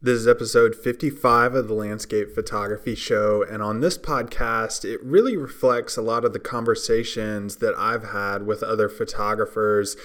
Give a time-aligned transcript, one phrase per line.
[0.00, 3.42] This is episode 55 of the Landscape Photography Show.
[3.42, 8.46] And on this podcast, it really reflects a lot of the conversations that I've had
[8.46, 9.96] with other photographers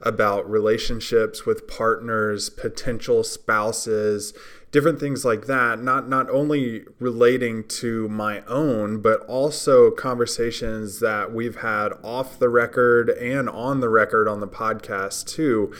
[0.00, 4.32] about relationships with partners, potential spouses,
[4.70, 5.82] different things like that.
[5.82, 12.48] Not, not only relating to my own, but also conversations that we've had off the
[12.48, 15.74] record and on the record on the podcast, too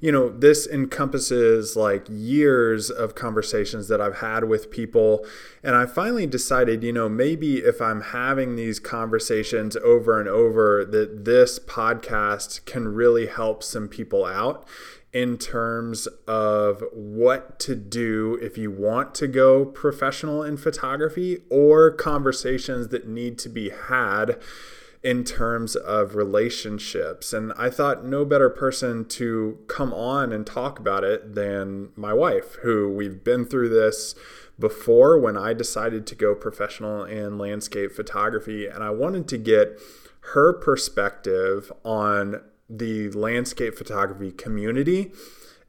[0.00, 5.26] you know, this encompasses like years of conversations that I've had with people.
[5.62, 10.84] And I finally decided, you know, maybe if I'm having these conversations over and over,
[10.84, 14.66] that this podcast can really help some people out
[15.12, 21.90] in terms of what to do if you want to go professional in photography or
[21.90, 24.38] conversations that need to be had
[25.02, 27.32] in terms of relationships.
[27.32, 32.12] And I thought no better person to come on and talk about it than my
[32.12, 34.14] wife, who we've been through this
[34.58, 38.66] before when I decided to go professional in landscape photography.
[38.66, 39.78] And I wanted to get
[40.32, 45.12] her perspective on the landscape photography community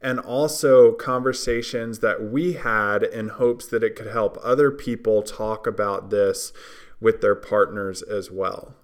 [0.02, 5.66] and also conversations that we had in hopes that it could help other people talk
[5.66, 6.52] about this
[7.00, 8.74] with their partners as well.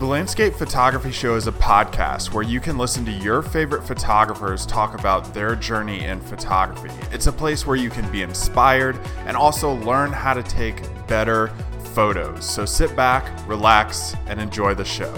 [0.00, 4.64] The Landscape Photography Show is a podcast where you can listen to your favorite photographers
[4.64, 6.88] talk about their journey in photography.
[7.12, 11.48] It's a place where you can be inspired and also learn how to take better
[11.92, 12.48] photos.
[12.48, 15.12] So sit back, relax, and enjoy the show.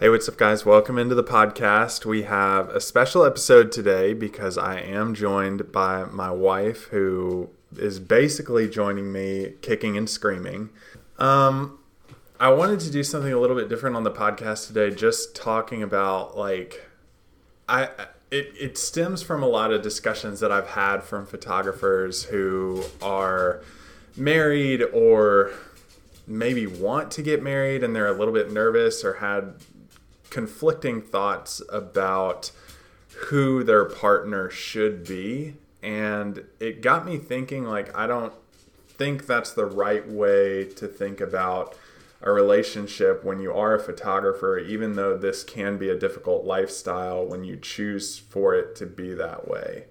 [0.00, 0.64] Hey, what's up, guys?
[0.64, 2.06] Welcome into the podcast.
[2.06, 8.00] We have a special episode today because I am joined by my wife, who is
[8.00, 10.70] basically joining me kicking and screaming.
[11.18, 11.80] Um,
[12.42, 15.80] I wanted to do something a little bit different on the podcast today, just talking
[15.80, 16.84] about like
[17.68, 17.84] I
[18.32, 23.62] it it stems from a lot of discussions that I've had from photographers who are
[24.16, 25.52] married or
[26.26, 29.54] maybe want to get married and they're a little bit nervous or had
[30.28, 32.50] conflicting thoughts about
[33.28, 35.54] who their partner should be.
[35.80, 38.32] And it got me thinking like I don't
[38.88, 41.76] think that's the right way to think about
[42.22, 47.26] a relationship when you are a photographer, even though this can be a difficult lifestyle
[47.26, 49.84] when you choose for it to be that way.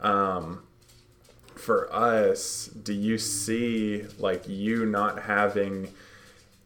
[0.00, 0.62] Um,
[1.54, 5.88] for us, do you see like you not having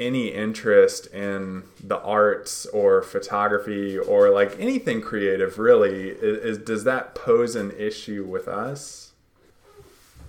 [0.00, 6.82] any interest in the arts or photography or like anything creative really is, is does
[6.82, 9.12] that pose an issue with us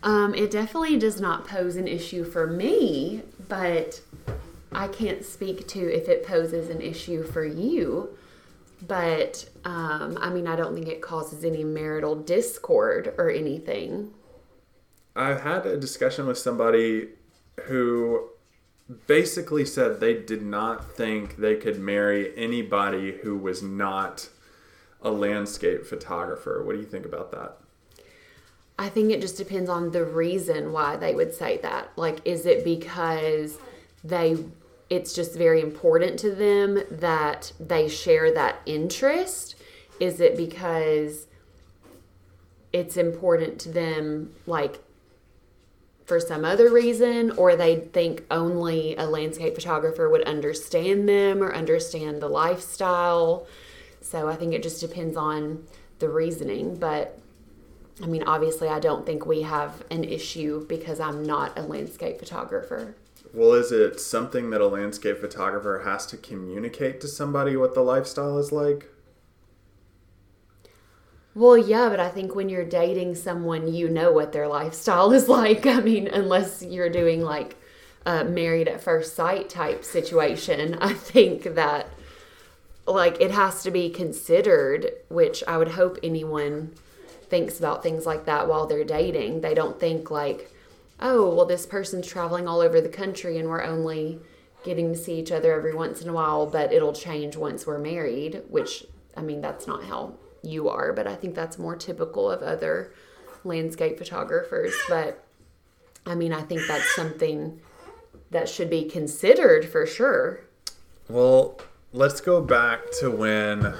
[0.04, 4.02] um, it definitely does not pose an issue for me but
[4.76, 8.18] I can't speak to if it poses an issue for you,
[8.86, 14.14] but um, I mean, I don't think it causes any marital discord or anything.
[15.16, 17.08] I had a discussion with somebody
[17.68, 18.28] who
[19.08, 24.30] basically said they did not think they could marry anybody who was not
[25.02, 26.62] a landscape photographer.
[26.66, 27.58] What do you think about that?
[28.78, 31.92] I think it just depends on the reason why they would say that.
[31.96, 33.58] Like, is it because
[34.04, 34.38] they
[34.90, 39.56] it's just very important to them that they share that interest?
[40.00, 41.28] Is it because
[42.72, 44.82] it's important to them, like
[46.06, 51.54] for some other reason, or they think only a landscape photographer would understand them or
[51.54, 53.48] understand the lifestyle?
[54.02, 55.66] So I think it just depends on
[55.98, 56.76] the reasoning.
[56.76, 57.20] But
[58.04, 62.20] I mean, obviously, I don't think we have an issue because I'm not a landscape
[62.20, 62.96] photographer.
[63.36, 67.82] Well, is it something that a landscape photographer has to communicate to somebody what the
[67.82, 68.90] lifestyle is like?
[71.34, 75.28] Well, yeah, but I think when you're dating someone, you know what their lifestyle is
[75.40, 75.66] like.
[75.66, 77.58] I mean, unless you're doing like
[78.06, 81.90] a married at first sight type situation, I think that
[82.88, 86.72] like it has to be considered, which I would hope anyone
[87.24, 89.42] thinks about things like that while they're dating.
[89.42, 90.55] They don't think like,
[91.00, 94.20] oh, well, this person's traveling all over the country and we're only
[94.64, 97.78] getting to see each other every once in a while, but it'll change once we're
[97.78, 102.30] married, which, I mean, that's not how you are, but I think that's more typical
[102.30, 102.92] of other
[103.44, 104.74] landscape photographers.
[104.90, 105.24] But
[106.06, 107.60] I mean, I think that's something
[108.32, 110.42] that should be considered for sure.
[111.08, 111.60] Well,
[111.94, 113.74] let's go back to when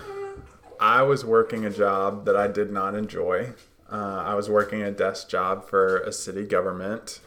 [0.80, 3.54] I was working a job that I did not enjoy.
[3.92, 7.20] Uh, I was working a desk job for a city government,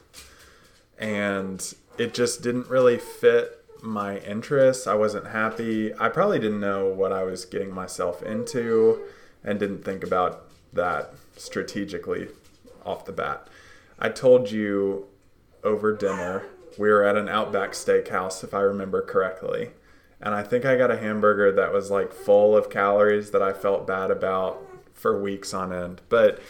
[0.98, 4.86] and it just didn't really fit my interests.
[4.86, 5.94] I wasn't happy.
[5.98, 9.02] I probably didn't know what I was getting myself into
[9.44, 12.28] and didn't think about that strategically
[12.84, 13.46] off the bat.
[13.98, 15.06] I told you
[15.62, 16.46] over dinner,
[16.78, 19.70] we were at an Outback Steakhouse, if I remember correctly.
[20.20, 23.52] And I think I got a hamburger that was like full of calories that I
[23.52, 24.67] felt bad about
[24.98, 26.00] for weeks on end.
[26.08, 26.40] But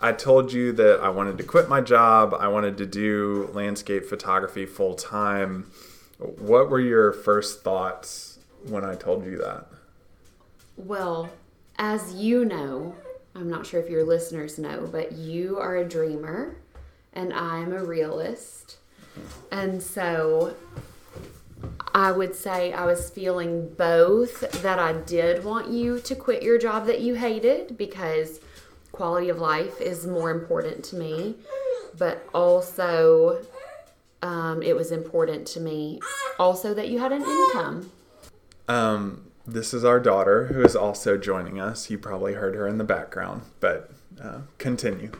[0.00, 2.34] I told you that I wanted to quit my job.
[2.38, 5.70] I wanted to do landscape photography full time.
[6.18, 9.66] What were your first thoughts when I told you that?
[10.76, 11.30] Well,
[11.78, 12.94] as you know,
[13.34, 16.56] I'm not sure if your listeners know, but you are a dreamer
[17.12, 18.76] and I'm a realist.
[19.50, 20.54] And so
[21.94, 26.58] I would say I was feeling both that I did want you to quit your
[26.58, 28.40] job that you hated because
[28.92, 31.36] quality of life is more important to me,
[31.96, 33.44] but also
[34.22, 36.00] um, it was important to me
[36.38, 37.90] also that you had an income.
[38.68, 41.90] Um, this is our daughter who is also joining us.
[41.90, 43.90] You probably heard her in the background, but
[44.22, 45.12] uh, continue.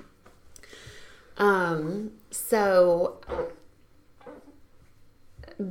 [1.38, 3.20] Um, so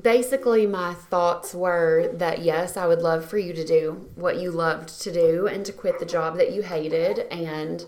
[0.01, 4.51] basically, my thoughts were that yes, I would love for you to do what you
[4.51, 7.19] loved to do and to quit the job that you hated.
[7.31, 7.86] And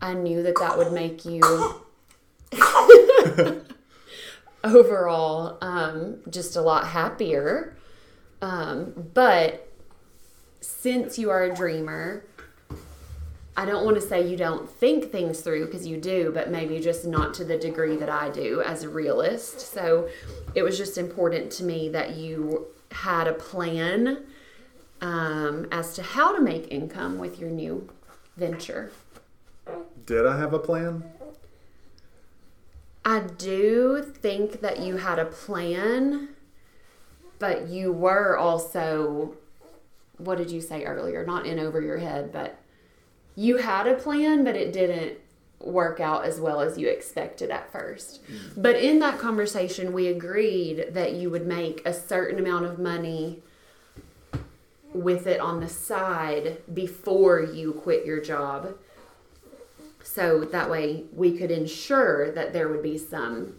[0.00, 1.40] I knew that that would make you
[4.64, 7.76] overall um, just a lot happier.
[8.42, 9.72] Um, but
[10.60, 12.26] since you are a dreamer,
[13.56, 16.80] I don't want to say you don't think things through because you do, but maybe
[16.80, 19.60] just not to the degree that I do as a realist.
[19.60, 20.08] So
[20.54, 24.24] it was just important to me that you had a plan
[25.00, 27.88] um, as to how to make income with your new
[28.36, 28.90] venture.
[30.04, 31.04] Did I have a plan?
[33.04, 36.30] I do think that you had a plan,
[37.38, 39.36] but you were also,
[40.16, 41.24] what did you say earlier?
[41.24, 42.58] Not in over your head, but
[43.36, 45.18] you had a plan, but it didn't
[45.60, 48.24] work out as well as you expected at first.
[48.26, 48.62] Mm.
[48.62, 53.42] But in that conversation, we agreed that you would make a certain amount of money
[54.92, 58.74] with it on the side before you quit your job.
[60.02, 63.54] So that way we could ensure that there would be some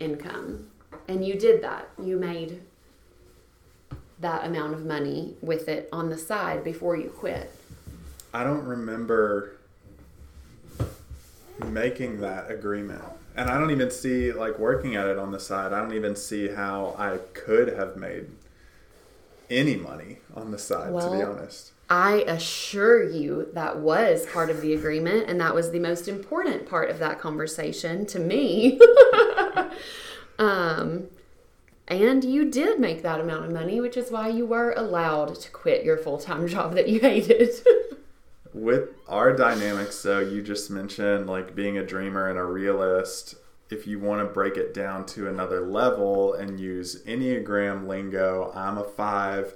[0.00, 0.66] income.
[1.08, 1.88] And you did that.
[2.02, 2.60] You made
[4.18, 7.55] that amount of money with it on the side before you quit.
[8.36, 9.56] I don't remember
[11.64, 13.02] making that agreement.
[13.34, 16.14] And I don't even see, like, working at it on the side, I don't even
[16.14, 18.26] see how I could have made
[19.48, 21.72] any money on the side, to be honest.
[21.88, 26.68] I assure you that was part of the agreement, and that was the most important
[26.68, 28.78] part of that conversation to me.
[30.38, 31.06] um,
[31.88, 35.50] and you did make that amount of money, which is why you were allowed to
[35.50, 37.48] quit your full time job that you hated.
[38.56, 43.34] With our dynamics, so you just mentioned like being a dreamer and a realist.
[43.68, 48.78] If you want to break it down to another level and use Enneagram lingo, I'm
[48.78, 49.52] a five,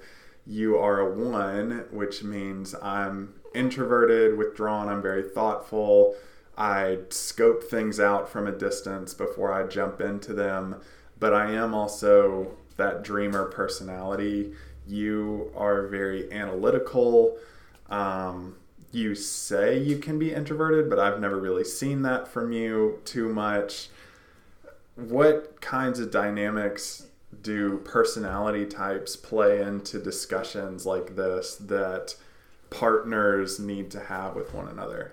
[0.47, 6.15] you are a one, which means I'm introverted, withdrawn, I'm very thoughtful.
[6.59, 10.77] I scope things out from a distance before I jump into them,
[11.19, 14.53] but I am also that dreamer personality.
[14.87, 17.39] You are very analytical.
[17.89, 18.57] Um,
[18.93, 23.29] you say you can be introverted, but I've never really seen that from you too
[23.29, 23.89] much.
[24.97, 27.07] What kinds of dynamics
[27.43, 32.17] do personality types play into discussions like this that
[32.71, 35.13] partners need to have with one another?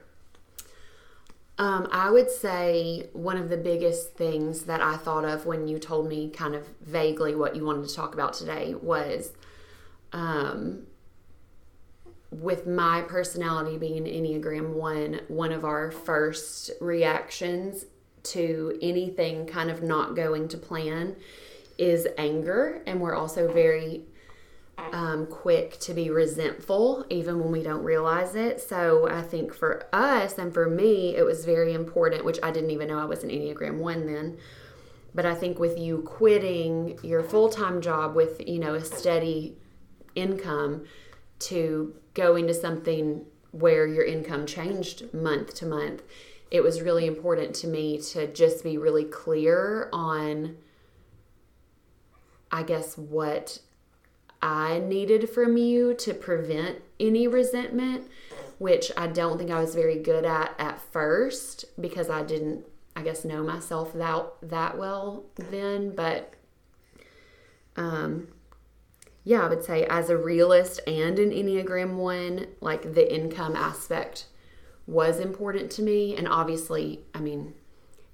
[1.59, 5.79] Um, I would say one of the biggest things that I thought of when you
[5.79, 9.31] told me kind of vaguely what you wanted to talk about today was
[10.13, 10.86] um,
[12.31, 17.85] with my personality being an Enneagram 1, one of our first reactions
[18.23, 21.15] to anything kind of not going to plan
[21.77, 22.81] is anger.
[22.85, 24.03] And we're also very
[24.77, 28.61] um, quick to be resentful, even when we don't realize it.
[28.61, 32.71] So I think for us and for me, it was very important, which I didn't
[32.71, 34.37] even know I was an Enneagram 1 then.
[35.15, 39.55] But I think with you quitting your full time job with, you know, a steady
[40.13, 40.85] income
[41.39, 46.03] to go into something where your income changed month to month,
[46.49, 50.57] it was really important to me to just be really clear on,
[52.51, 53.59] I guess, what
[54.41, 58.09] I needed from you to prevent any resentment,
[58.59, 62.65] which I don't think I was very good at at first because I didn't,
[62.95, 65.95] I guess, know myself that that well then.
[65.95, 66.33] But
[67.75, 68.29] um,
[69.27, 74.27] yeah, I would say as a realist and an Enneagram one, like the income aspect
[74.85, 76.15] was important to me.
[76.15, 77.53] And obviously, I mean,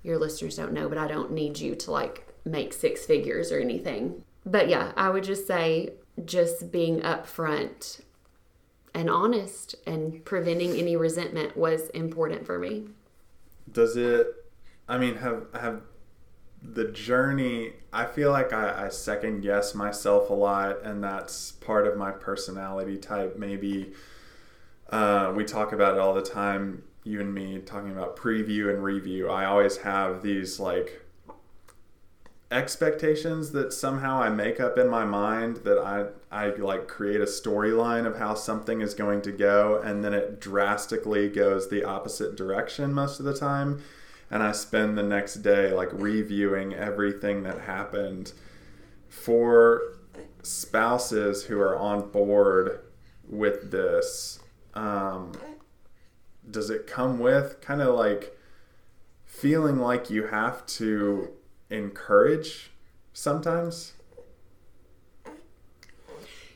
[0.02, 3.60] your listeners don't know, but I don't need you to like make six figures or
[3.60, 4.24] anything.
[4.44, 5.94] But yeah, I would just say
[6.26, 8.02] just being upfront
[8.96, 12.88] and honest and preventing any resentment was important for me.
[13.72, 14.26] Does it
[14.90, 15.84] I mean have have
[16.64, 21.86] the journey I feel like I, I second guess myself a lot and that's part
[21.86, 23.38] of my personality type.
[23.38, 23.94] Maybe
[24.90, 28.84] uh, we talk about it all the time you and me talking about preview and
[28.84, 29.30] review.
[29.30, 31.02] I always have these like
[32.50, 37.26] expectations that somehow I make up in my mind that I I like create a
[37.26, 42.36] storyline of how something is going to go and then it drastically goes the opposite
[42.36, 43.82] direction most of the time
[44.34, 48.34] and I spend the next day like reviewing everything that happened
[49.08, 50.00] for
[50.42, 52.80] spouses who are on board
[53.30, 54.40] with this
[54.74, 55.34] um,
[56.50, 58.36] does it come with kind of like
[59.24, 61.30] feeling like you have to
[61.70, 62.72] encourage
[63.14, 63.94] sometimes?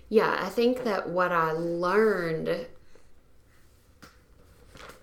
[0.10, 2.65] Yeah, I think that what I learned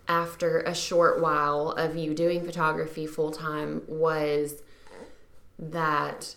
[0.08, 4.62] after a short while of you doing photography full time was
[5.58, 6.37] that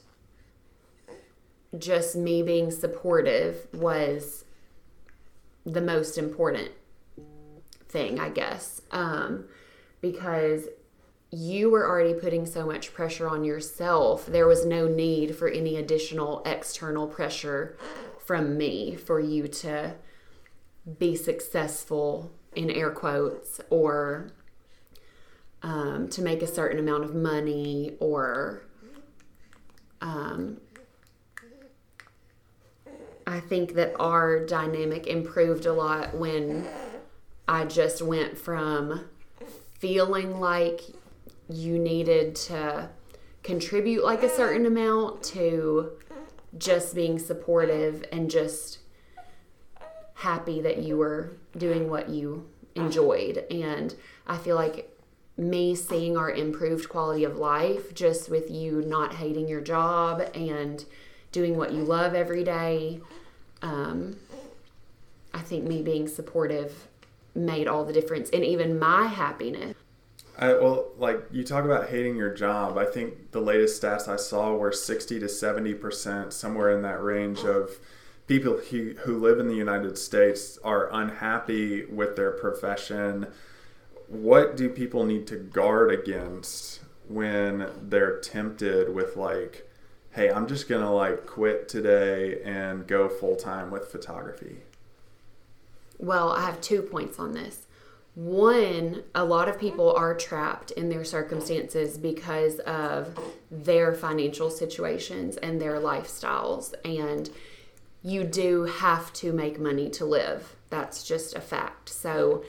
[1.77, 4.45] just me being supportive was
[5.65, 6.71] the most important
[7.89, 8.81] thing, I guess.
[8.91, 9.45] Um,
[9.99, 10.67] because
[11.29, 14.25] you were already putting so much pressure on yourself.
[14.25, 17.77] There was no need for any additional external pressure
[18.17, 19.95] from me for you to
[20.99, 24.31] be successful in air quotes or
[25.61, 28.63] um, to make a certain amount of money or
[30.01, 30.57] um,
[33.25, 36.65] I think that our dynamic improved a lot when
[37.47, 39.05] I just went from
[39.79, 40.81] feeling like
[41.49, 42.89] you needed to
[43.43, 45.91] contribute like a certain amount to
[46.57, 48.79] just being supportive and just
[50.17, 53.45] happy that you were doing what you enjoyed.
[53.51, 53.93] And
[54.25, 54.91] I feel like
[55.37, 60.83] me seeing our improved quality of life just with you not hating your job and
[61.31, 62.99] doing what you love every day.
[63.61, 64.17] Um,
[65.35, 66.87] I think me being supportive
[67.35, 69.75] made all the difference and even my happiness.
[70.39, 72.77] I, well, like you talk about hating your job.
[72.77, 77.03] I think the latest stats I saw were 60 to 70 percent, somewhere in that
[77.03, 77.77] range of
[78.27, 83.27] people who, who live in the United States are unhappy with their profession.
[84.07, 89.69] What do people need to guard against when they're tempted with like,
[90.11, 94.57] hey, I'm just gonna like quit today and go full time with photography?
[95.97, 97.65] Well, I have two points on this.
[98.13, 103.17] One, a lot of people are trapped in their circumstances because of
[103.51, 106.73] their financial situations and their lifestyles.
[106.83, 107.29] And
[108.07, 110.55] you do have to make money to live.
[110.69, 111.89] That's just a fact.
[111.89, 112.45] So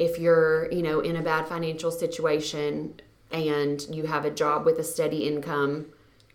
[0.00, 4.80] if you're, you know, in a bad financial situation and you have a job with
[4.80, 5.86] a steady income,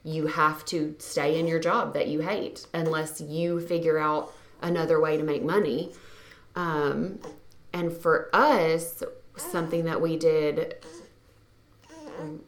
[0.06, 5.02] you have to stay in your job that you hate unless you figure out another
[5.02, 5.92] way to make money.
[6.56, 7.20] Um,
[7.74, 9.04] and for us,
[9.36, 10.76] something that we did,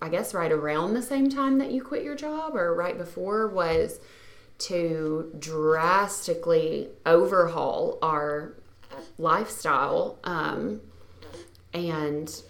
[0.01, 3.49] I guess, right around the same time that you quit your job or right before
[3.49, 3.99] was
[4.57, 8.53] to drastically overhaul our
[9.17, 10.81] lifestyle um,
[11.73, 12.43] and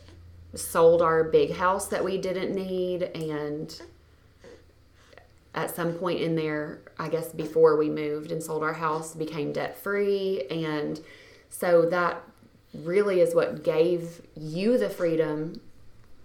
[0.55, 3.81] sold our big house that we didn't need and
[5.55, 9.51] at some point in there i guess before we moved and sold our house became
[9.51, 10.99] debt free and
[11.49, 12.21] so that
[12.73, 15.59] really is what gave you the freedom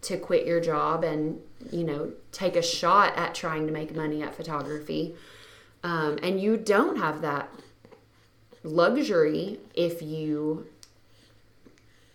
[0.02, 4.22] to quit your job and you know take a shot at trying to make money
[4.22, 5.14] at photography
[5.84, 7.48] um, and you don't have that
[8.62, 10.66] luxury if you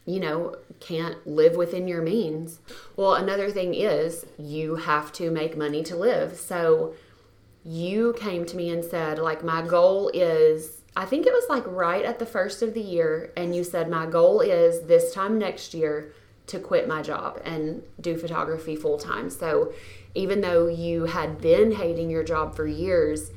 [0.05, 2.59] you know can't live within your means
[2.97, 6.93] well another thing is you have to make money to live so
[7.63, 11.65] you came to me and said like my goal is I think it was like
[11.65, 15.39] right at the first of the year, and you said, My goal is this time
[15.39, 16.13] next year
[16.47, 19.29] to quit my job and do photography full time.
[19.29, 19.73] So
[20.13, 23.31] even though you had been hating your job for years,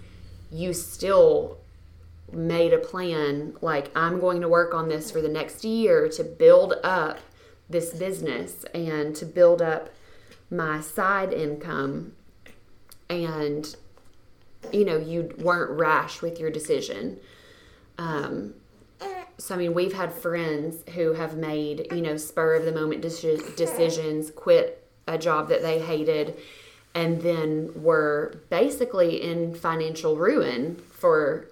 [0.51, 1.59] you still
[2.33, 6.25] made a plan like, I'm going to work on this for the next year to
[6.25, 7.19] build up
[7.69, 9.91] this business and to build up
[10.51, 12.13] my side income.
[13.09, 13.75] And
[14.73, 17.19] you know, you weren't rash with your decision.
[17.99, 18.55] Um,
[19.39, 23.03] so I mean, we've had friends who have made you know spur of the moment
[23.03, 26.37] deci- decisions, quit a job that they hated,
[26.97, 31.47] and then were basically in financial ruin for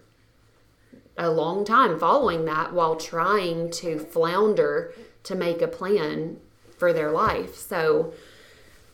[1.19, 6.39] a long time following that while trying to flounder to make a plan
[6.79, 7.55] for their life.
[7.55, 8.15] So,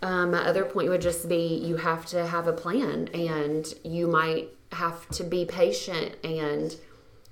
[0.02, 4.08] um, my other point would just be you have to have a plan and you
[4.08, 6.74] might have to be patient and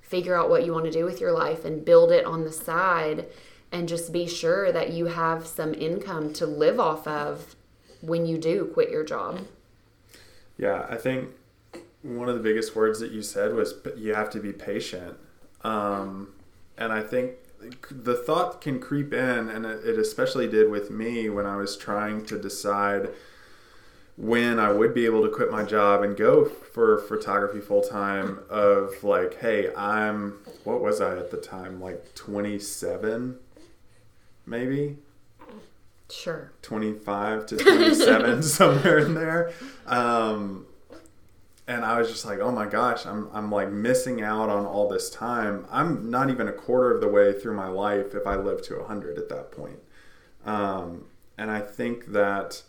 [0.00, 2.52] figure out what you want to do with your life and build it on the
[2.52, 3.26] side
[3.72, 7.56] and just be sure that you have some income to live off of
[8.00, 9.40] when you do quit your job.
[10.56, 11.30] Yeah, I think
[12.02, 15.16] one of the biggest words that you said was you have to be patient.
[15.62, 16.34] Um,
[16.76, 17.32] and I think
[17.90, 22.24] the thought can creep in, and it especially did with me when I was trying
[22.26, 23.08] to decide
[24.16, 28.40] when I would be able to quit my job and go for photography full time.
[28.48, 31.80] Of like, hey, I'm what was I at the time?
[31.80, 33.38] Like 27,
[34.46, 34.96] maybe.
[36.10, 36.52] Sure.
[36.62, 39.52] 25 to 27, somewhere in there.
[39.86, 40.66] Um,
[41.66, 44.88] and I was just like, oh my gosh, I'm, I'm like missing out on all
[44.88, 45.66] this time.
[45.70, 48.78] I'm not even a quarter of the way through my life if I live to
[48.78, 49.80] 100 at that point.
[50.46, 51.04] Um,
[51.36, 52.62] and I think that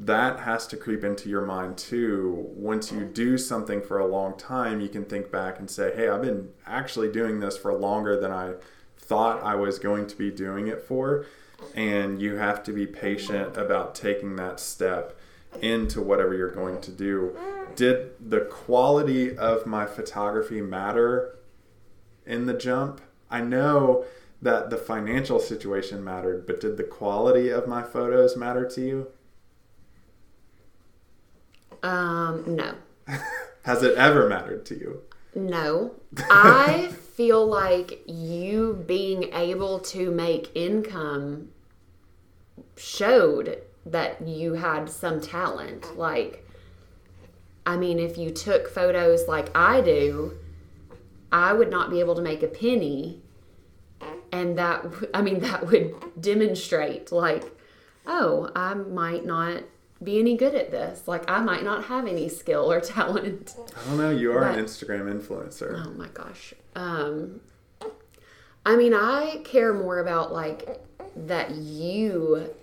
[0.00, 2.46] that has to creep into your mind too.
[2.54, 6.08] Once you do something for a long time, you can think back and say, hey,
[6.08, 8.54] I've been actually doing this for longer than I
[8.96, 11.24] thought I was going to be doing it for.
[11.74, 15.18] And you have to be patient about taking that step
[15.60, 17.36] into whatever you're going to do.
[17.74, 21.38] Did the quality of my photography matter
[22.26, 23.00] in the jump?
[23.30, 24.04] I know
[24.40, 29.08] that the financial situation mattered, but did the quality of my photos matter to you?
[31.82, 32.74] Um, no.
[33.62, 35.02] Has it ever mattered to you?
[35.34, 35.94] No.
[36.30, 41.48] I feel like you being able to make income
[42.76, 45.98] showed that you had some talent.
[45.98, 46.46] Like,
[47.66, 50.38] I mean, if you took photos like I do,
[51.32, 53.20] I would not be able to make a penny.
[54.30, 57.42] And that, I mean, that would demonstrate, like,
[58.06, 59.64] oh, I might not
[60.00, 61.08] be any good at this.
[61.08, 63.56] Like, I might not have any skill or talent.
[63.76, 64.10] I don't know.
[64.10, 65.84] You are but, an Instagram influencer.
[65.84, 66.54] Oh my gosh.
[66.78, 67.40] Um,
[68.64, 70.80] I mean, I care more about, like,
[71.16, 72.54] that you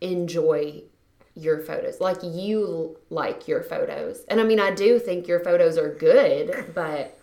[0.00, 0.82] enjoy
[1.34, 2.00] your photos.
[2.00, 4.24] Like you like your photos.
[4.28, 7.18] And I mean, I do think your photos are good, but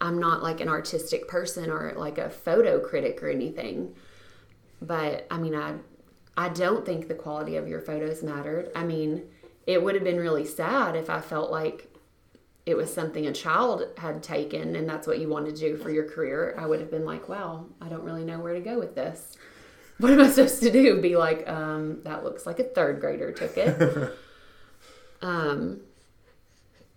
[0.00, 3.94] I'm not like an artistic person or like a photo critic or anything.
[4.80, 5.74] But I mean, I
[6.36, 8.70] I don't think the quality of your photos mattered.
[8.76, 9.24] I mean,
[9.66, 11.87] it would have been really sad if I felt like
[12.68, 15.90] it was something a child had taken and that's what you want to do for
[15.90, 16.54] your career.
[16.58, 19.36] I would have been like, "Wow, I don't really know where to go with this."
[19.98, 21.00] what am I supposed to do?
[21.00, 24.12] Be like, um, that looks like a third grader took it.
[25.22, 25.80] um,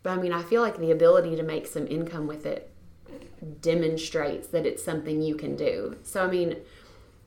[0.04, 2.72] but I mean, I feel like the ability to make some income with it
[3.62, 5.98] demonstrates that it's something you can do.
[6.04, 6.58] So, I mean,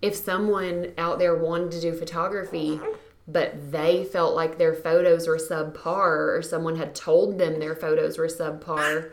[0.00, 2.80] if someone out there wanted to do photography,
[3.26, 8.18] but they felt like their photos were subpar, or someone had told them their photos
[8.18, 9.12] were subpar,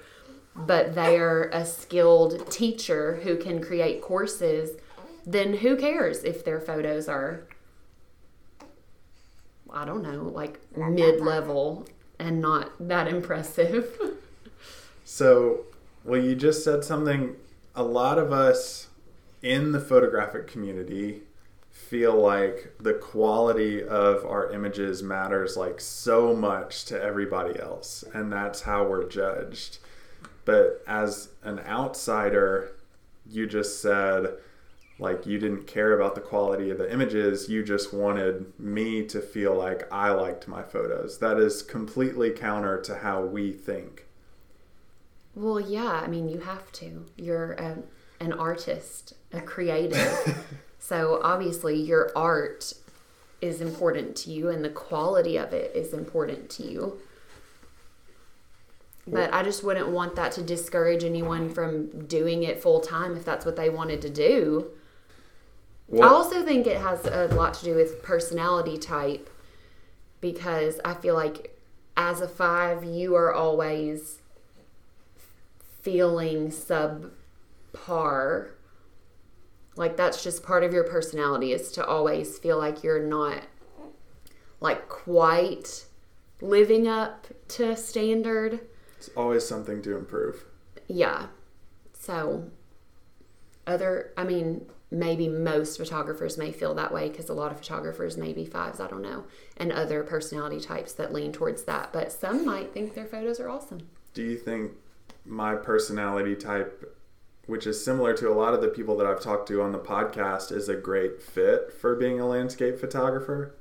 [0.56, 4.72] but they're a skilled teacher who can create courses
[5.26, 7.48] then who cares if their photos are
[9.74, 11.88] I don't know, like mid level
[12.20, 13.98] and not that impressive.
[15.06, 15.62] so,
[16.04, 17.38] well, you just said something.
[17.74, 18.90] A lot of us
[19.42, 21.22] in the photographic community
[21.92, 28.32] feel like the quality of our images matters like so much to everybody else, and
[28.32, 29.78] that's how we're judged.
[30.46, 32.72] But as an outsider,
[33.30, 34.36] you just said,
[35.00, 39.20] like you didn't care about the quality of the images you just wanted me to
[39.20, 41.20] feel like i liked my photos.
[41.20, 44.06] That is completely counter to how we think.
[45.36, 47.06] Well yeah i mean you have to.
[47.18, 47.80] You're a,
[48.22, 52.74] an artist a creative so obviously your art
[53.40, 57.00] is important to you and the quality of it is important to you
[59.08, 63.26] but I just wouldn't want that to discourage anyone from doing it full time if
[63.26, 64.68] that's what they wanted to do.
[65.94, 69.30] I also think it has a lot to do with personality type
[70.22, 71.58] because I feel like
[71.98, 74.20] as a five, you are always
[75.82, 77.12] feeling subpar.
[79.76, 83.44] Like that's just part of your personality is to always feel like you're not
[84.60, 85.86] like quite
[86.42, 88.60] living up to standard.
[88.98, 90.46] It's always something to improve.
[90.88, 91.28] Yeah.
[91.94, 92.50] So,
[93.66, 98.18] other, I mean, maybe most photographers may feel that way because a lot of photographers
[98.18, 99.26] may be fives, I don't know,
[99.58, 101.94] and other personality types that lean towards that.
[101.94, 103.88] But some might think their photos are awesome.
[104.14, 104.74] Do you think
[105.26, 106.98] my personality type,
[107.48, 109.80] which is similar to a lot of the people that I've talked to on the
[109.80, 113.56] podcast, is a great fit for being a landscape photographer?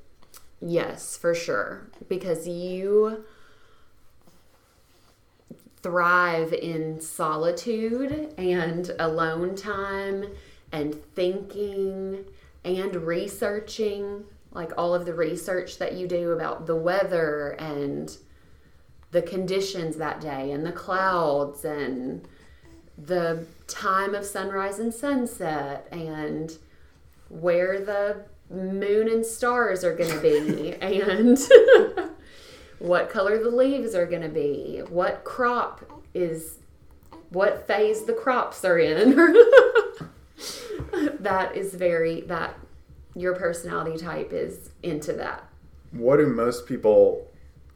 [0.61, 1.89] Yes, for sure.
[2.09, 3.25] Because you
[5.83, 10.27] thrive in solitude and alone time
[10.73, 12.25] and thinking
[12.65, 18.19] and researching, like all of the research that you do about the weather and
[19.11, 22.29] the conditions that day and the clouds and
[23.07, 26.59] the time of sunrise and sunset and
[27.29, 31.39] where the moon and stars are going to be and
[32.79, 36.59] what color the leaves are going to be, what crop is,
[37.29, 39.11] what phase the crops are in.
[41.21, 42.59] that is very, that
[43.15, 45.45] your personality type is into that.
[45.93, 47.31] What do most people,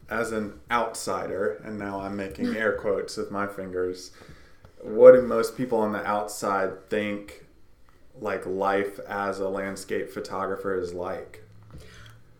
[0.09, 4.11] as an outsider, and now I'm making air quotes with my fingers,
[4.85, 7.45] what do most people on the outside think
[8.19, 11.43] like life as a landscape photographer is like?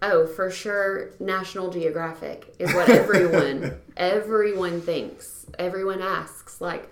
[0.02, 5.46] Oh, for sure, National Geographic is what everyone everyone thinks.
[5.58, 6.90] Everyone asks like,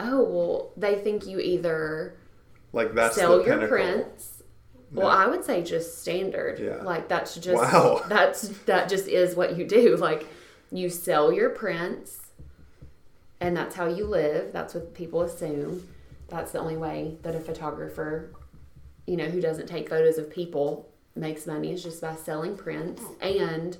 [0.00, 2.16] "Oh, well, they think you either
[2.72, 4.42] Like that's sell the your prints."
[4.92, 6.58] Well, I would say just standard.
[6.58, 6.82] Yeah.
[6.82, 8.02] Like that's just Wow.
[8.08, 9.96] that's that just is what you do.
[9.96, 10.26] Like
[10.72, 12.29] you sell your prints
[13.40, 14.52] and that's how you live.
[14.52, 15.88] That's what people assume.
[16.28, 18.30] That's the only way that a photographer,
[19.06, 23.02] you know, who doesn't take photos of people makes money is just by selling prints
[23.20, 23.76] and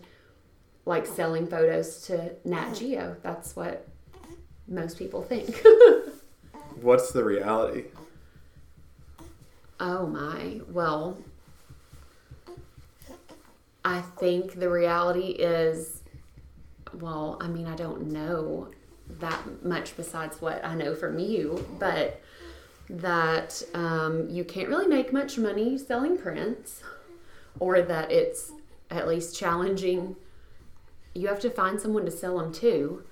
[0.87, 3.16] like selling photos to Nat Geo.
[3.23, 3.87] That's what
[4.66, 5.62] most people think.
[6.81, 7.85] What's the reality?
[9.79, 10.61] Oh my.
[10.70, 11.18] Well,
[13.85, 16.03] I think the reality is,
[16.99, 18.70] well, I mean, I don't know
[19.18, 22.20] that much besides what I know from you, but
[22.88, 26.83] that um, you can't really make much money selling prints,
[27.59, 28.53] or that it's
[28.90, 30.16] at least challenging.
[31.14, 33.05] You have to find someone to sell them to.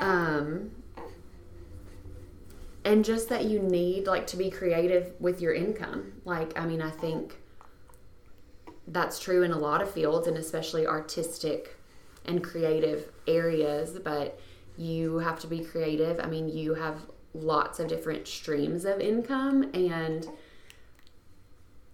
[0.00, 0.70] Um,
[2.84, 6.82] and just that you need like to be creative with your income like i mean
[6.82, 7.36] i think
[8.88, 11.76] that's true in a lot of fields and especially artistic
[12.26, 14.38] and creative areas but
[14.76, 16.20] you have to be creative.
[16.20, 20.28] I mean you have lots of different streams of income and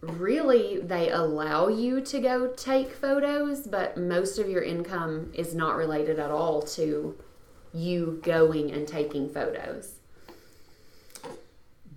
[0.02, 5.76] really they allow you to go take photos but most of your income is not
[5.76, 7.16] related at all to
[7.72, 9.96] you going and taking photos.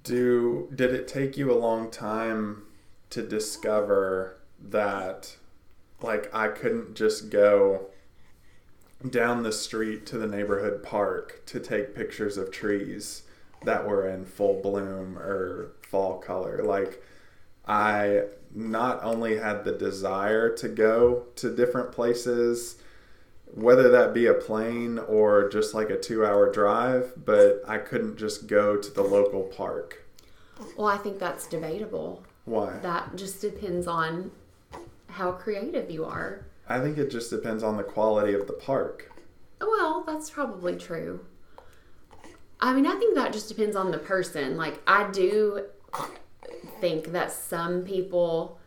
[0.04, 2.64] Do did it take you a long time
[3.10, 5.38] to discover that
[6.02, 7.88] like I couldn't just go
[9.10, 13.24] down the street to the neighborhood park to take pictures of trees
[13.64, 17.04] that were in full bloom or fall color like
[17.68, 22.78] I not only had the desire to go to different places
[23.54, 28.18] whether that be a plane or just like a 2 hour drive but I couldn't
[28.18, 30.06] just go to the local park
[30.78, 32.24] Well, I think that's debatable.
[32.46, 34.32] why That just depends on
[35.08, 36.46] how creative you are.
[36.68, 39.12] I think it just depends on the quality of the park.
[39.60, 41.26] Well, that's probably true.
[42.60, 44.56] I mean, I think that just depends on the person.
[44.56, 45.66] Like, I do
[46.80, 48.60] think that some people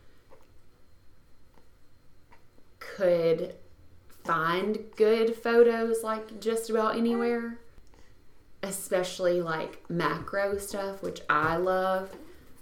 [2.79, 3.55] could
[4.25, 7.59] find good photos like just about anywhere,
[8.63, 12.15] especially like macro stuff, which I love.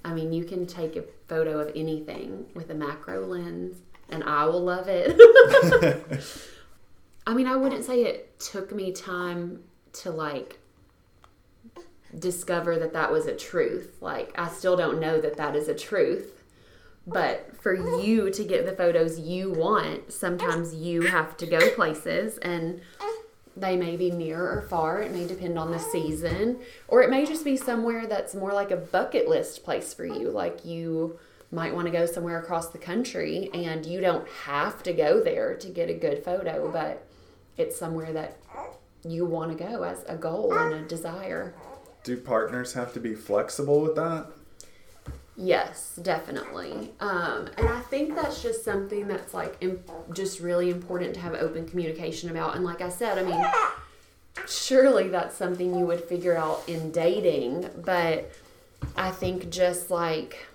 [0.04, 3.78] I mean, you can take a photo of anything with a macro lens,
[4.14, 5.20] and I will love it.
[7.26, 9.62] I mean, I wouldn't say it took me time
[9.94, 10.58] to like
[12.18, 13.96] discover that that was a truth.
[14.00, 16.44] Like, I still don't know that that is a truth.
[17.06, 22.38] But for you to get the photos you want, sometimes you have to go places
[22.38, 22.80] and
[23.56, 25.02] they may be near or far.
[25.02, 26.60] It may depend on the season.
[26.88, 30.30] Or it may just be somewhere that's more like a bucket list place for you.
[30.30, 31.18] Like you
[31.50, 35.54] might want to go somewhere across the country and you don't have to go there
[35.54, 37.06] to get a good photo, but
[37.56, 38.38] it's somewhere that
[39.04, 41.54] you want to go as a goal and a desire.
[42.02, 44.26] Do partners have to be flexible with that?
[45.36, 46.92] Yes, definitely.
[47.00, 51.34] Um, and I think that's just something that's like imp- just really important to have
[51.34, 52.54] open communication about.
[52.54, 53.44] And like I said, I mean,
[54.46, 58.30] surely that's something you would figure out in dating, but
[58.96, 60.46] I think just like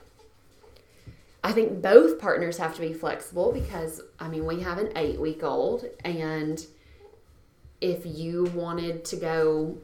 [1.43, 5.19] I think both partners have to be flexible because I mean, we have an 8
[5.19, 6.65] week old and
[7.82, 9.78] if you wanted to go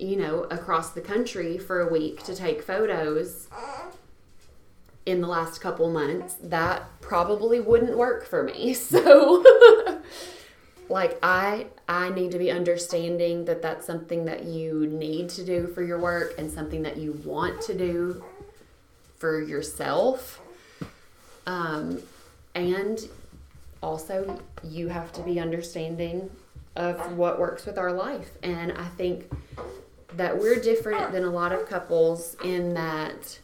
[0.00, 3.48] you know, across the country for a week to take photos
[5.04, 8.74] in the last couple months, that probably wouldn't work for me.
[8.74, 9.44] So
[10.88, 15.68] like I I need to be understanding that that's something that you need to do
[15.68, 18.24] for your work and something that you want to do
[19.18, 20.39] for yourself.
[21.46, 22.02] Um
[22.54, 23.08] and
[23.82, 26.30] also you have to be understanding
[26.76, 28.30] of what works with our life.
[28.42, 29.30] And I think
[30.14, 33.38] that we're different than a lot of couples in that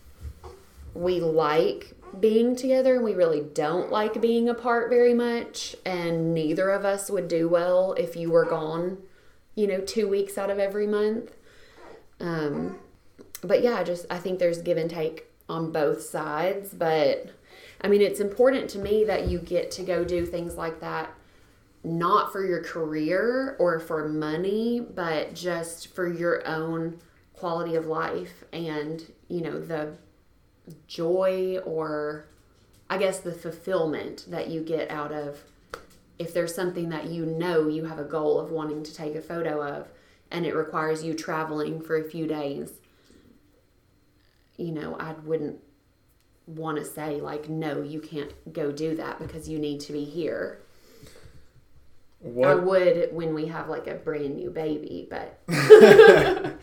[0.95, 6.71] we like being together and we really don't like being apart very much and neither
[6.71, 8.97] of us would do well if you were gone
[9.55, 11.33] you know two weeks out of every month
[12.21, 12.79] um
[13.43, 17.31] but yeah just i think there's give and take on both sides but
[17.83, 21.13] i mean it's important to me that you get to go do things like that
[21.85, 26.99] not for your career or for money but just for your own
[27.33, 29.93] quality of life and you know the
[30.89, 32.27] joy or
[32.89, 35.45] I guess the fulfillment that you get out of
[36.19, 39.21] if there's something that you know you have a goal of wanting to take a
[39.21, 39.89] photo of
[40.31, 42.73] and it requires you traveling for a few days
[44.57, 45.61] you know I wouldn't
[46.47, 50.05] want to say like no you can't go do that because you need to be
[50.05, 50.61] here.
[52.21, 52.49] What?
[52.49, 55.41] I would when we have like a brand new baby but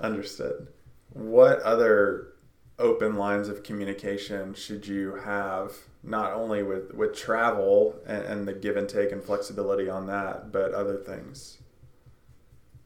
[0.00, 0.68] understood.
[1.12, 2.34] What other
[2.78, 8.52] open lines of communication should you have not only with with travel and, and, the
[8.52, 11.58] give and take and flexibility on that but other things?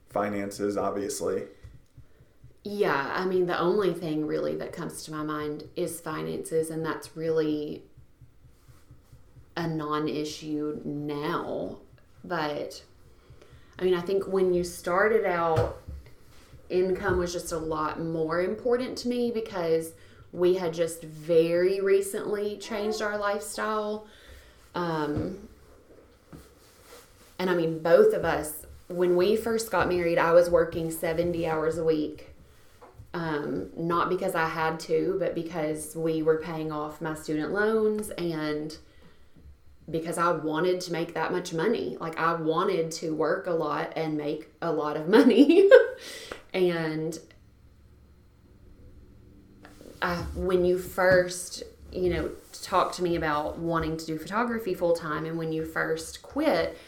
[0.09, 1.45] Finances obviously
[2.65, 6.85] yeah i mean the only thing really that comes to my mind is finances and
[6.85, 7.83] that's really
[9.57, 11.77] a non-issue now
[12.25, 12.83] but
[13.79, 15.83] i mean i think when you started out
[16.73, 19.93] income was just a lot more important to me because
[20.33, 24.07] we had just very recently changed our lifestyle.
[24.75, 25.49] Um,
[27.39, 31.47] and I mean, both of us, when we first got married, I was working 70
[31.47, 32.32] hours a week.
[33.15, 38.09] Um, not because I had to, but because we were paying off my student loans
[38.11, 38.77] and
[39.91, 41.97] because I wanted to make that much money.
[42.01, 45.69] Like, I wanted to work a lot and make a lot of money.
[46.55, 47.19] And
[50.01, 52.31] I, when you first, you know,
[52.63, 56.79] talked to me about wanting to do photography full time, and when you first quit,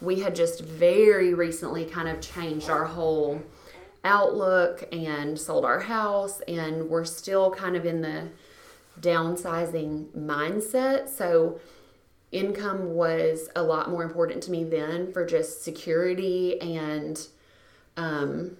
[0.00, 3.42] we had just very recently kind of changed our whole
[4.04, 8.28] outlook and sold our house, and we're still kind of in the
[9.00, 11.08] downsizing mindset.
[11.08, 11.60] So,
[12.30, 17.28] income was a lot more important to me then for just security and
[17.98, 18.56] um,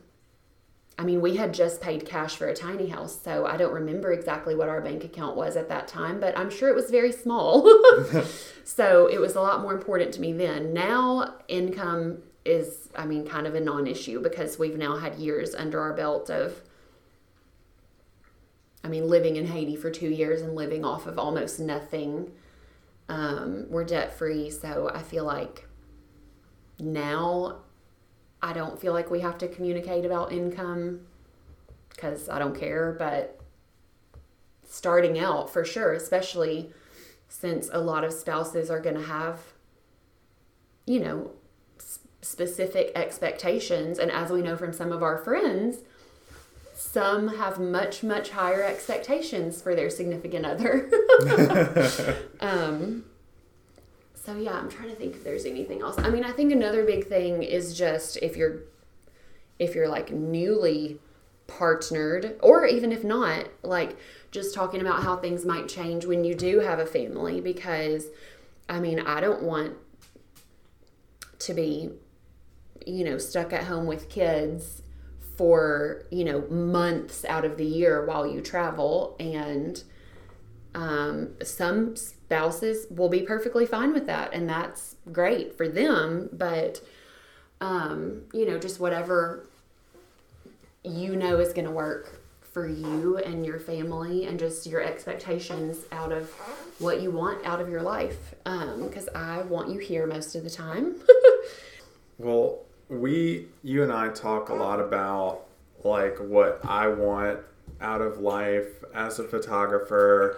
[0.98, 4.12] I mean, we had just paid cash for a tiny house, so I don't remember
[4.12, 7.12] exactly what our bank account was at that time, but I'm sure it was very
[7.12, 7.66] small.
[8.64, 10.72] so it was a lot more important to me then.
[10.72, 15.54] Now, income is, I mean, kind of a non issue because we've now had years
[15.54, 16.60] under our belt of,
[18.84, 22.32] I mean, living in Haiti for two years and living off of almost nothing.
[23.08, 25.68] Um, we're debt free, so I feel like
[26.78, 27.58] now
[28.42, 31.00] I don't feel like we have to communicate about income
[31.90, 33.40] because I don't care, but
[34.68, 36.72] starting out for sure, especially
[37.28, 39.38] since a lot of spouses are going to have,
[40.86, 41.30] you know,
[42.22, 43.98] specific expectations.
[43.98, 45.78] And as we know from some of our friends,
[46.74, 50.90] some have much, much higher expectations for their significant other.
[52.40, 53.04] um,
[54.14, 55.98] so yeah, I'm trying to think if there's anything else.
[55.98, 58.60] I mean, I think another big thing is just if you're
[59.58, 60.98] if you're like newly
[61.46, 63.96] partnered or even if not, like
[64.30, 68.06] just talking about how things might change when you do have a family because
[68.68, 69.74] I mean, I don't want
[71.40, 71.90] to be
[72.86, 74.82] you know, stuck at home with kids
[75.36, 79.82] for, you know, months out of the year while you travel and
[80.74, 86.30] um, some spouses will be perfectly fine with that, and that's great for them.
[86.32, 86.80] But,
[87.60, 89.46] um, you know, just whatever
[90.84, 95.84] you know is going to work for you and your family and just your expectations
[95.90, 96.30] out of
[96.78, 98.34] what you want out of your life.
[98.44, 100.96] Because um, I want you here most of the time.
[102.22, 105.42] well, we, you and I talk a lot about
[105.84, 107.40] like what I want
[107.80, 110.36] out of life as a photographer.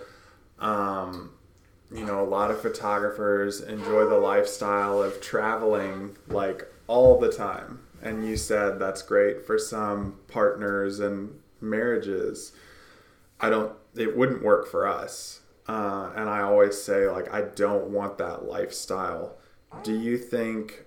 [0.58, 1.32] Um,
[1.92, 7.80] you know, a lot of photographers enjoy the lifestyle of traveling like all the time.
[8.02, 12.52] And you said that's great for some partners and marriages.
[13.40, 15.40] I don't, it wouldn't work for us.
[15.68, 19.36] Uh, and I always say, like, I don't want that lifestyle.
[19.82, 20.84] Do you think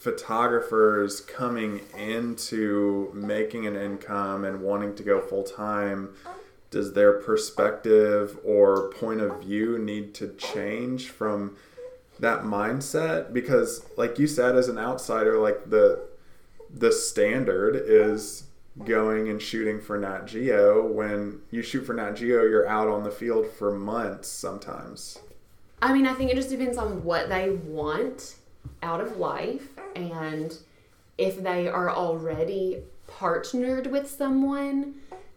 [0.00, 6.08] photographers coming into making an income and wanting to go full time
[6.70, 11.56] does their perspective or point of view need to change from
[12.18, 13.32] that mindset?
[13.32, 16.08] Because like you said as an outsider like the
[16.72, 18.44] the standard is
[18.84, 20.86] going and shooting for Nat Geo.
[20.86, 25.18] When you shoot for Nat Geo you're out on the field for months sometimes.
[25.82, 28.36] I mean I think it just depends on what they want
[28.82, 30.56] out of life and
[31.18, 34.94] if they are already partnered with someone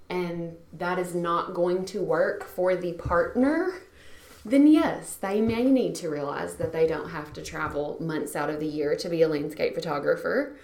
[0.09, 3.73] and that is not going to work for the partner,
[4.45, 8.49] then yes, they may need to realize that they don't have to travel months out
[8.49, 10.57] of the year to be a landscape photographer.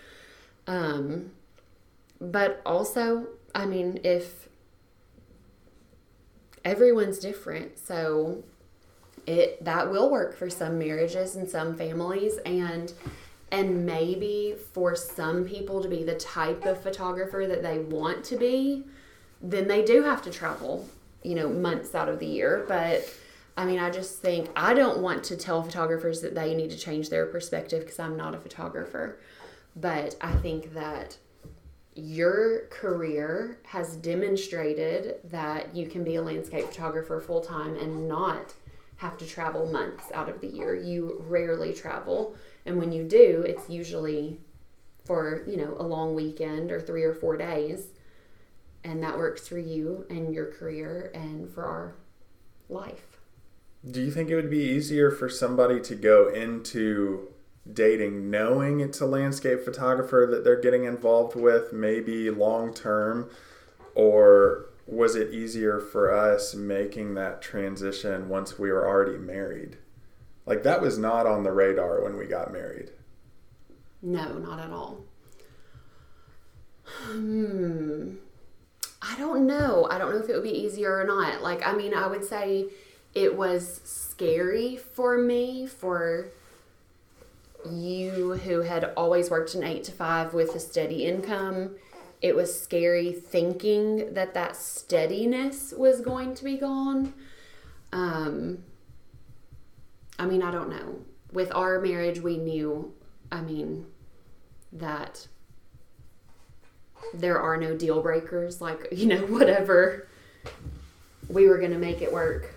[0.68, 1.32] Um,
[2.22, 4.50] but also, I mean, if
[6.64, 8.44] everyone's different, so
[9.26, 12.94] it that will work for some marriages and some families and
[13.52, 18.38] and maybe for some people to be the type of photographer that they want to
[18.38, 18.84] be
[19.42, 20.88] then they do have to travel,
[21.24, 22.66] you know, months out of the year.
[22.68, 23.10] But
[23.56, 26.78] I mean, I just think I don't want to tell photographers that they need to
[26.78, 29.20] change their perspective because I'm not a photographer.
[29.76, 31.18] But I think that
[31.96, 38.54] your career has demonstrated that you can be a landscape photographer full time and not
[38.98, 40.76] have to travel months out of the year.
[40.76, 42.36] You rarely travel.
[42.70, 44.40] And when you do, it's usually
[45.04, 47.88] for, you know, a long weekend or three or four days
[48.84, 51.96] and that works for you and your career and for our
[52.70, 53.18] life.
[53.90, 57.30] Do you think it would be easier for somebody to go into
[57.72, 63.30] dating knowing it's a landscape photographer that they're getting involved with, maybe long term,
[63.96, 69.78] or was it easier for us making that transition once we were already married?
[70.50, 72.90] Like that was not on the radar when we got married.
[74.02, 75.04] No, not at all.
[76.86, 78.16] Hmm.
[79.00, 79.88] I don't know.
[79.92, 81.44] I don't know if it would be easier or not.
[81.44, 82.66] Like, I mean, I would say
[83.14, 86.30] it was scary for me for
[87.70, 91.76] you who had always worked an eight to five with a steady income.
[92.24, 97.14] It was scary thinking that that steadiness was going to be gone.
[97.94, 98.64] Um,
[100.20, 101.00] I mean, I don't know.
[101.32, 102.94] With our marriage, we knew,
[103.32, 103.86] I mean,
[104.74, 105.28] that
[107.14, 108.60] there are no deal breakers.
[108.60, 110.08] Like, you know, whatever,
[111.30, 112.54] we were going to make it work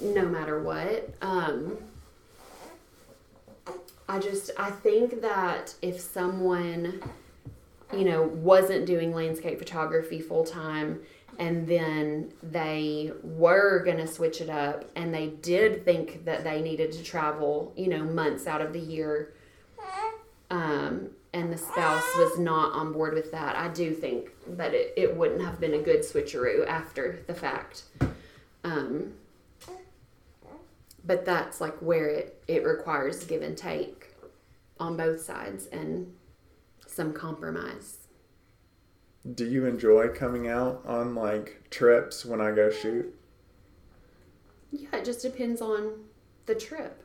[0.00, 1.08] no matter what.
[1.22, 1.78] Um,
[4.06, 7.02] I just, I think that if someone,
[7.92, 11.00] you know, wasn't doing landscape photography full time
[11.38, 16.60] and then they were going to switch it up and they did think that they
[16.60, 19.34] needed to travel, you know, months out of the year,
[20.50, 24.94] um, and the spouse was not on board with that, I do think that it,
[24.96, 27.82] it wouldn't have been a good switcheroo after the fact.
[28.62, 29.14] Um,
[31.04, 34.14] but that's like where it, it requires give and take
[34.78, 36.14] on both sides and
[36.86, 37.98] some compromise.
[39.32, 43.14] Do you enjoy coming out on like trips when I go shoot?
[44.70, 46.04] Yeah, it just depends on
[46.46, 47.02] the trip.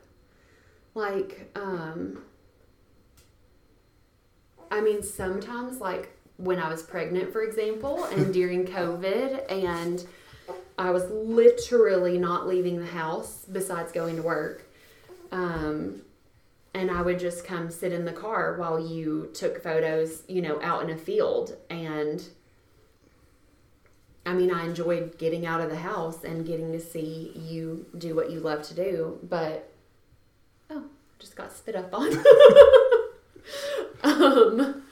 [0.94, 2.22] Like, um,
[4.70, 10.04] I mean, sometimes, like when I was pregnant, for example, and during COVID, and
[10.78, 14.66] I was literally not leaving the house besides going to work.
[15.32, 16.02] Um,
[16.74, 20.60] and I would just come sit in the car while you took photos, you know,
[20.62, 21.56] out in a field.
[21.68, 22.22] And
[24.24, 28.14] I mean, I enjoyed getting out of the house and getting to see you do
[28.14, 29.18] what you love to do.
[29.22, 29.72] But,
[30.70, 30.84] oh,
[31.18, 32.12] just got spit up on.
[34.04, 34.82] um,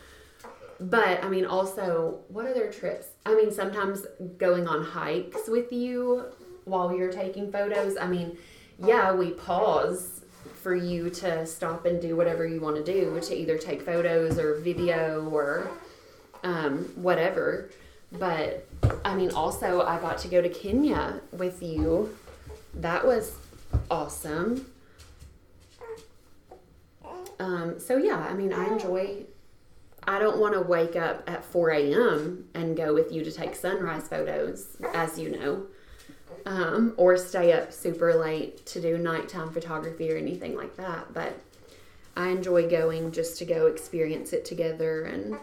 [0.80, 3.08] but I mean, also, what other trips?
[3.24, 4.04] I mean, sometimes
[4.36, 6.24] going on hikes with you
[6.64, 7.96] while you're taking photos.
[7.96, 8.36] I mean,
[8.78, 10.17] yeah, we pause
[10.54, 14.38] for you to stop and do whatever you want to do to either take photos
[14.38, 15.70] or video or
[16.44, 17.70] um, whatever.
[18.12, 18.66] but
[19.04, 22.16] I mean, also, I got to go to Kenya with you.
[22.74, 23.34] That was
[23.90, 24.66] awesome.
[27.38, 29.24] Um, so, yeah, I mean, I enjoy.
[30.04, 32.48] I don't want to wake up at 4 a.m.
[32.54, 35.66] and go with you to take sunrise photos, as you know,
[36.46, 41.12] um, or stay up super late to do nighttime photography or anything like that.
[41.12, 41.34] But
[42.16, 45.38] I enjoy going just to go experience it together and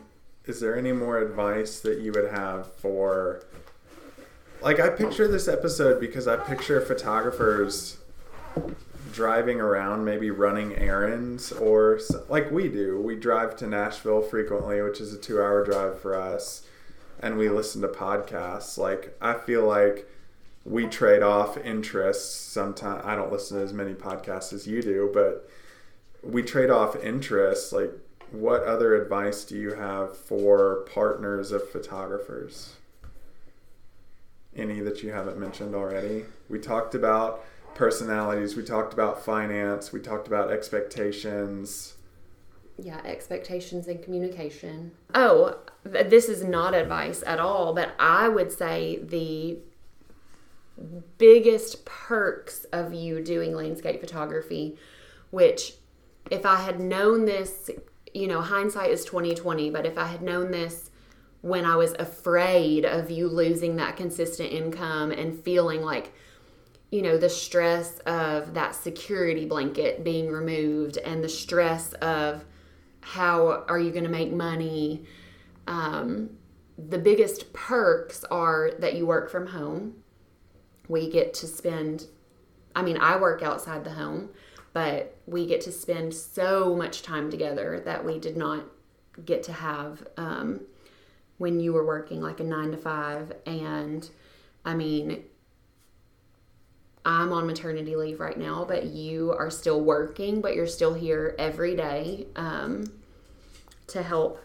[0.46, 3.44] is there any more advice that you would have for
[4.62, 7.98] like I picture this episode because I picture photographers
[9.14, 13.00] driving around maybe running errands or like we do.
[13.02, 16.64] We drive to Nashville frequently, which is a 2-hour drive for us,
[17.20, 18.78] and we listen to podcasts.
[18.78, 20.08] Like I feel like
[20.66, 23.04] we trade off interests sometimes.
[23.06, 25.48] I don't listen to as many podcasts as you do, but
[26.24, 27.92] we trade off interests like
[28.32, 32.74] what other advice do you have for partners of photographers?
[34.56, 36.26] Any that you haven't mentioned already?
[36.50, 37.46] We talked about
[37.76, 41.94] personalities, we talked about finance, we talked about expectations.
[42.78, 44.92] Yeah, expectations and communication.
[45.14, 49.60] Oh, this is not advice at all, but I would say the
[51.18, 54.78] biggest perks of you doing landscape photography,
[55.30, 55.74] which
[56.30, 57.70] if I had known this
[58.14, 60.90] you know, hindsight is 2020, but if I had known this
[61.42, 66.14] when I was afraid of you losing that consistent income and feeling like
[66.92, 72.46] you know, the stress of that security blanket being removed and the stress of
[73.02, 75.04] how are you going to make money.
[75.68, 76.30] Um,
[76.78, 79.96] the biggest perks are that you work from home.
[80.88, 82.08] We get to spend,
[82.76, 84.30] I mean, I work outside the home,
[84.74, 88.66] but we get to spend so much time together that we did not
[89.24, 90.62] get to have um,
[91.38, 93.32] when you were working like a nine to five.
[93.46, 94.08] And
[94.66, 95.24] I mean,
[97.06, 101.36] I'm on maternity leave right now, but you are still working, but you're still here
[101.38, 102.92] every day um,
[103.88, 104.44] to help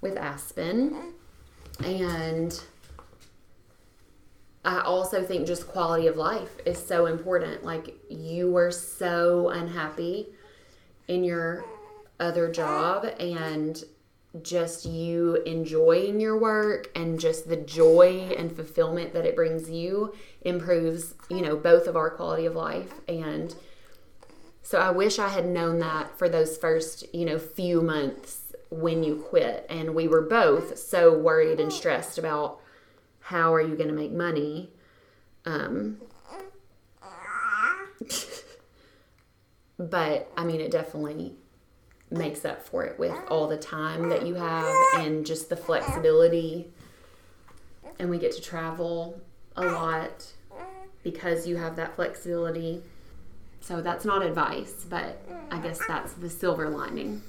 [0.00, 1.14] with Aspen.
[1.84, 2.62] And
[4.64, 7.64] I also think just quality of life is so important.
[7.64, 10.28] Like you were so unhappy
[11.06, 11.64] in your
[12.18, 13.82] other job and
[14.42, 20.14] just you enjoying your work and just the joy and fulfillment that it brings you
[20.42, 23.54] improves, you know, both of our quality of life and
[24.62, 28.40] so I wish I had known that for those first, you know, few months
[28.70, 32.60] when you quit and we were both so worried and stressed about
[33.24, 34.68] how are you going to make money?
[35.46, 35.96] Um,
[39.78, 41.32] but I mean, it definitely
[42.10, 46.70] makes up for it with all the time that you have and just the flexibility.
[47.98, 49.18] And we get to travel
[49.56, 50.26] a lot
[51.02, 52.82] because you have that flexibility.
[53.62, 57.22] So that's not advice, but I guess that's the silver lining.